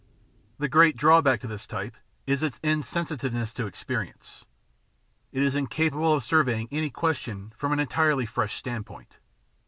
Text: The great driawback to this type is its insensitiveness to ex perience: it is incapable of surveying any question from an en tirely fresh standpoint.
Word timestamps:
The 0.57 0.67
great 0.67 0.97
driawback 0.97 1.41
to 1.41 1.47
this 1.47 1.67
type 1.67 1.95
is 2.25 2.41
its 2.41 2.59
insensitiveness 2.63 3.53
to 3.53 3.67
ex 3.67 3.83
perience: 3.83 4.43
it 5.31 5.43
is 5.43 5.53
incapable 5.55 6.11
of 6.15 6.23
surveying 6.23 6.67
any 6.71 6.89
question 6.89 7.53
from 7.55 7.71
an 7.71 7.79
en 7.79 7.85
tirely 7.85 8.25
fresh 8.25 8.55
standpoint. 8.55 9.19